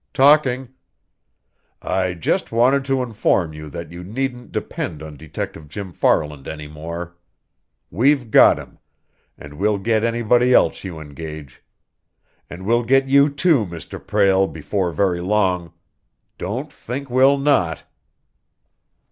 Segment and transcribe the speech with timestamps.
[0.15, 0.69] "Talking."
[1.79, 6.67] "I just wanted to inform you that you needn't depend on Detective Jim Farland any
[6.67, 7.17] more.
[7.91, 8.79] We've got him
[9.37, 11.61] and we'll get anybody else you engage.
[12.49, 14.03] And we'll get you, too, Mr.
[14.03, 15.71] Prale, before very long.
[16.39, 17.83] Don't think we'll not!"